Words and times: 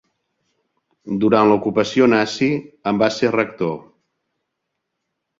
Durant 1.23 1.49
l'ocupació 1.51 2.07
nazi 2.13 2.47
en 2.91 3.01
va 3.03 3.09
ser 3.17 3.29
Rector. 3.35 3.75